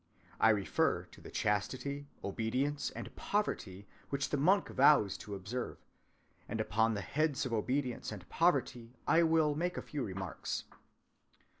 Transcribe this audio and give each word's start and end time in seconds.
I 0.39 0.49
refer 0.49 1.03
to 1.11 1.21
the 1.21 1.29
chastity, 1.29 2.07
obedience, 2.23 2.89
and 2.89 3.15
poverty 3.15 3.85
which 4.09 4.31
the 4.31 4.37
monk 4.37 4.69
vows 4.69 5.15
to 5.19 5.35
observe; 5.35 5.77
and 6.49 6.59
upon 6.59 6.95
the 6.95 7.01
heads 7.01 7.45
of 7.45 7.53
obedience 7.53 8.11
and 8.11 8.27
poverty 8.27 8.95
I 9.05 9.21
will 9.21 9.53
make 9.53 9.77
a 9.77 9.81
few 9.83 10.01
remarks. 10.03 10.63